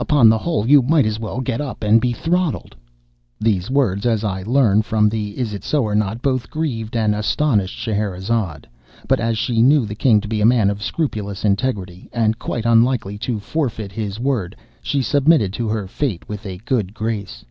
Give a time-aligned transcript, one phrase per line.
[0.00, 2.74] Upon the whole, you might as well get up and be throttled."
[3.38, 8.66] These words, as I learn from the "Isitsöornot," both grieved and astonished Scheherazade;
[9.06, 12.64] but, as she knew the king to be a man of scrupulous integrity, and quite
[12.64, 17.44] unlikely to forfeit his word, she submitted to her fate with a good grace.